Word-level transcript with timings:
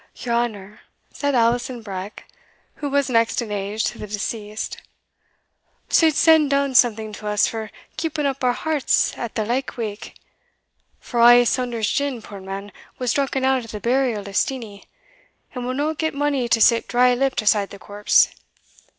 "Your 0.15 0.33
honour," 0.33 0.79
said 1.13 1.35
Alison 1.35 1.83
Breck, 1.83 2.25
who 2.77 2.89
was 2.89 3.07
next 3.07 3.39
in 3.39 3.51
age 3.51 3.83
to 3.83 3.99
the 3.99 4.07
deceased, 4.07 4.77
"suld 5.89 6.15
send 6.15 6.49
doun 6.49 6.73
something 6.73 7.13
to 7.13 7.27
us 7.27 7.45
for 7.45 7.69
keeping 7.97 8.25
up 8.25 8.43
our 8.43 8.51
hearts 8.53 9.15
at 9.15 9.35
the 9.35 9.45
lykewake, 9.45 10.15
for 10.99 11.21
a' 11.21 11.45
Saunders's 11.45 11.91
gin, 11.93 12.19
puir 12.23 12.41
man, 12.41 12.71
was 12.97 13.13
drucken 13.13 13.43
out 13.45 13.63
at 13.63 13.69
the 13.69 13.79
burial 13.79 14.27
o' 14.27 14.31
Steenie, 14.31 14.85
and 15.53 15.65
we'll 15.65 15.75
no 15.75 15.93
get 15.93 16.15
mony 16.15 16.49
to 16.49 16.59
sit 16.59 16.87
dry 16.87 17.13
lipped 17.13 17.43
aside 17.43 17.69
the 17.69 17.77
corpse. 17.77 18.29